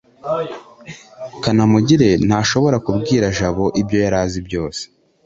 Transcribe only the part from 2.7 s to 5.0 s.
kubwira jabo ibyo yari azi byose